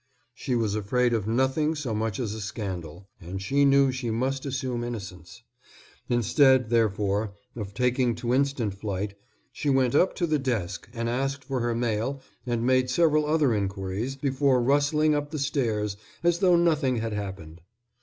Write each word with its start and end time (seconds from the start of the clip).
She 0.33 0.55
was 0.55 0.73
afraid 0.73 1.13
of 1.13 1.27
nothing 1.27 1.75
so 1.75 1.93
much 1.93 2.19
as 2.19 2.33
a 2.33 2.41
scandal, 2.41 3.07
and 3.21 3.39
she 3.39 3.65
knew 3.65 3.91
she 3.91 4.09
must 4.09 4.47
assume 4.47 4.83
innocence. 4.83 5.43
Instead, 6.09 6.71
therefore, 6.71 7.35
of 7.55 7.75
taking 7.75 8.15
to 8.15 8.33
instant 8.33 8.73
flight, 8.73 9.13
she 9.51 9.69
went 9.69 9.93
up 9.93 10.15
to 10.15 10.25
the 10.25 10.39
desk 10.39 10.89
and 10.91 11.07
asked 11.07 11.43
for 11.43 11.59
her 11.59 11.75
mail 11.75 12.19
and 12.47 12.65
made 12.65 12.89
several 12.89 13.27
other 13.27 13.53
inquiries 13.53 14.15
before 14.15 14.59
rustling 14.63 15.13
up 15.13 15.29
the 15.29 15.37
stairs 15.37 15.97
as 16.23 16.39
though 16.39 16.55
nothing 16.55 16.95
had 16.95 17.13
happened. 17.13 17.61